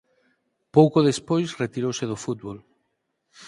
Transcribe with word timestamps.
Pouco 0.75 0.97
despois 1.09 1.57
retirouse 1.63 2.05
do 2.11 2.17
fútbol. 2.23 2.57